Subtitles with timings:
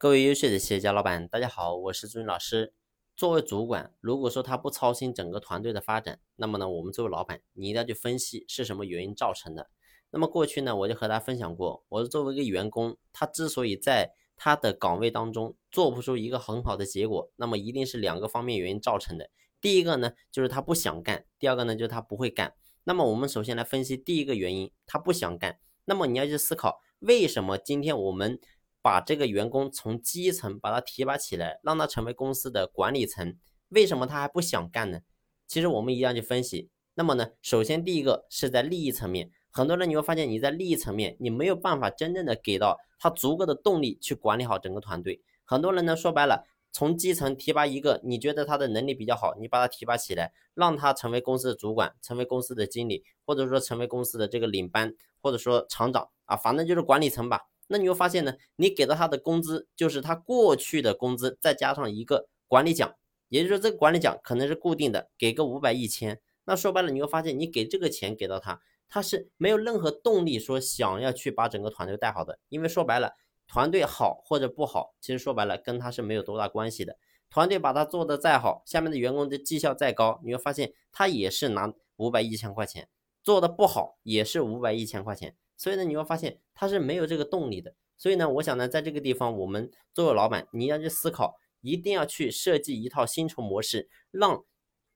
[0.00, 2.72] 各位优秀的企业家老板，大家好，我是朱云老师。
[3.14, 9.68] 作为主管，如果说他不操心整个团队的发展，那么呢，我们作为老板，你一定要去分析是什么原因造成的。
[10.08, 19.28] 那么过去呢，我就和他分享过，我作为一个员工，他之所以在他的岗位当中做不出一个很好的结果，那么一定是两个方面原因造成的。
[19.60, 22.54] 第一个呢，就是他不想干；第二个呢，就是他不会干。
[22.84, 25.58] 那么我们首先来分析第一个原因，他不想干。
[25.84, 28.40] 那么你要去思考，为什么今天我们
[28.82, 33.36] 把这个员工从基层把他提拔起来，让他成为公司的管理层，
[33.68, 35.00] 为什么他还不想干呢？
[35.46, 36.70] 其实我们一定要去分析。
[36.94, 45.22] 那么呢，首先第一个是在利益层面，很多人你会发现你在利益层面你没有办法真正的给到他足够的动力去管理好整个团队。
[45.44, 57.46] 很多人呢说白了，从基层提拔一个你觉得他的能力比较好，你把他提拔起来，让他成为公司的主管，成为公司的经理，或者说成为公司的这个领班，或者说厂长啊，反正就是管理层吧。
[57.72, 62.96] 那你会发现呢，你给到他的工资就是他过去的工资，再加上一个管理奖，
[63.28, 66.20] 也就是说这个管理奖可能是固定的，给个五百一千。
[66.46, 73.12] 那说白了，你会发现你给这个钱给到他，他是没有任何动力说想要去把整个团队带好的，因为说白了，
[73.46, 76.96] 团队好或者不好，其实说白了跟他是没有多大关系的。
[77.30, 82.88] 团队把他做的再好，下面的员工的绩效再高，你会发现他也是拿五百一千块钱，
[83.22, 85.36] 做的不好也是五百一千块钱。
[85.60, 87.74] 所以呢，你会发现他是没有这个动力的。
[87.98, 94.42] 所以呢，我想呢，在这个地方，我们作为老板，你要去思考，一定要去设计一套薪酬模式，让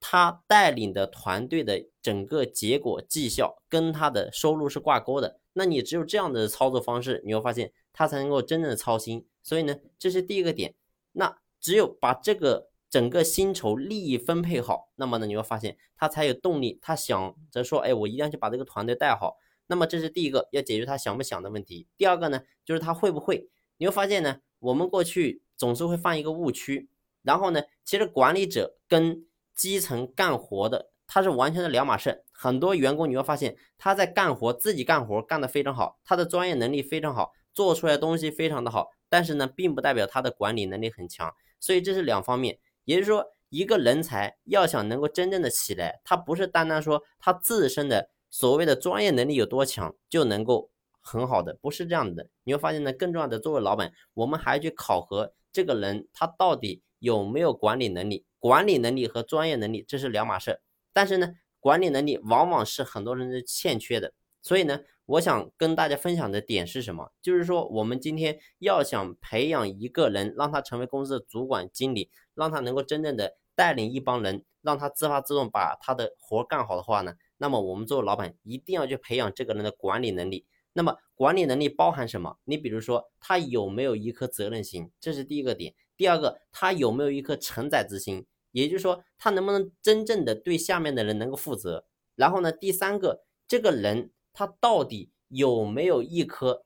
[0.00, 5.38] 他带领的团队的整个结果绩效跟他的收入是挂钩的。
[5.52, 9.26] 那你只有这样的操作方式，你会发现他才能够真正的操心。
[9.42, 10.74] 所以呢，这是第一个点。
[11.12, 19.36] 那只有把这个整个薪酬利益分配好，那么呢，你会发现他才有动力，他想着说，哎，我一定要去把这个团队带好。
[19.66, 21.86] 那么这是第一个要解决他想不想的问题。
[21.96, 23.48] 第二个呢，就是他会不会？
[23.78, 26.88] 你会发现呢，我们过去总是会犯一个误区。
[27.22, 32.24] 然后呢，其实管理者跟基层干活的他是完全的两码事。
[32.30, 38.90] 很多员工你会发现他在干活，自己干活干得非常好，他的专业能力非常好，做出来东西非常的好。
[39.08, 41.34] 但是呢，并不代表他的管理能力很强。
[41.58, 42.58] 所以这是两方面。
[42.84, 48.10] 也就是说，一个人才要想能够真正的起来，他不是单单说他自身的。
[48.34, 50.68] 所谓的专业能力有多强就能够
[51.00, 52.26] 很好的，不是这样的。
[52.42, 58.24] 你会发现呢，更重要的，作为老板，我们还要去考核这个人他到底有没有管理能力。
[58.40, 60.60] 管理能力和专业能力这是两码事。
[60.92, 64.12] 但是呢，管理能力往往是很多人的欠缺的。
[64.42, 67.12] 所以呢，我想跟大家分享的点是什么？
[67.22, 77.14] 就是说，我们今天要想培养一个人，让他成为公司的主管、经理，让他能够真正的带领一帮人，让他自发自动把他的活干好的话呢？
[77.36, 80.46] 那么我们作为老板，一定要去培养这个人的管理能力。
[80.72, 82.36] 那么管理能力包含什么？
[82.44, 85.74] 你比如说，他有没有一颗责任心，这是第一个点。
[85.96, 91.86] 第二个，他有没有一颗承载之心，也就是说，他能不能真正的对下面的人能够负责。
[92.16, 96.64] 然后呢，第三个，这个人他到底有没有一颗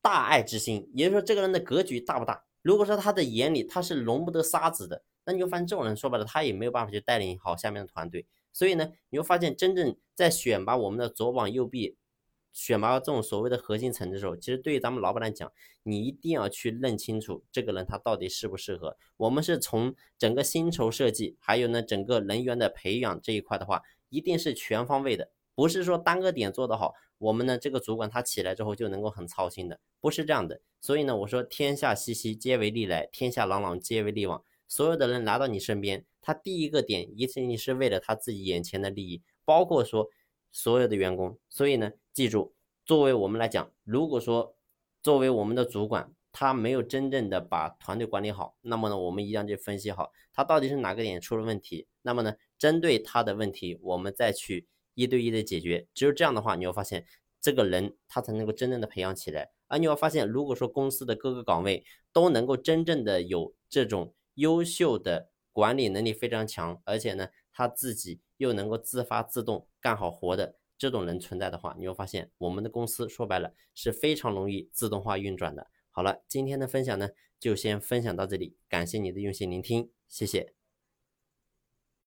[0.00, 2.44] 大爱之心，也就是说，这个人的格局大不大？
[2.62, 8.26] 如果说他的眼里他是容不得沙子的，那你就发现这种人说白了，他也没有办法去带领好下面的团队。
[8.52, 11.96] 所以呢，你会发现，真正在选拔我们的左膀右臂，
[12.52, 15.52] 选拔这种所谓的核心层的时候，其实对于咱们老板来讲，
[15.84, 18.96] 你一定要去认清楚这个人他到底适不适合。
[19.18, 30.60] 我们是从整个薪酬设计，还有呢整个人员的培养这一块的话，一定是全方位的，不是说单个点做得好，我们呢这个主管他起来之后就能够很操心的，不是这样的。
[30.80, 34.42] 所以呢，我说天下熙熙，皆为利来；天下攘攘，皆为利往。
[34.70, 40.08] 所有的人来到你身边，他第一个点一定是为了他自己眼前的利益，包括说
[40.52, 41.36] 所有的员工。
[41.48, 42.54] 所以呢，记住，
[42.86, 44.54] 作为我们来讲，如果说
[45.02, 51.88] 作为我们的主管，他没有真正的把团队管理好，那么呢，我们一定要去分析好他到底是哪个点出了问题。
[52.02, 55.88] 那么呢，针对他的问题，我们再去一对一的解决。
[55.92, 57.04] 只有这样的话，你会发现
[57.40, 59.50] 这个人他才能够真正的培养起来。
[59.66, 64.14] 而你会发现，如果说公司的各个岗位都能够真正的有这种。
[64.40, 75.66] 优秀的管理能力非常强，而且呢，他自己又能够自发自动干好活的这种人存在的话，你会发现我们的公司说白了是非常容易自动化运转的。
[75.90, 80.59] 好了，今天的分享呢就先分享到这里，感谢你的用心聆听，谢谢。